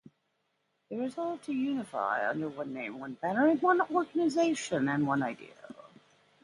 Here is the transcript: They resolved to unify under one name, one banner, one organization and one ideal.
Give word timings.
They 0.89 0.95
resolved 0.97 1.43
to 1.43 1.53
unify 1.53 2.27
under 2.27 2.49
one 2.49 2.73
name, 2.73 2.97
one 2.99 3.13
banner, 3.21 3.53
one 3.57 3.81
organization 3.81 4.89
and 4.89 5.05
one 5.05 5.21
ideal. 5.21 5.53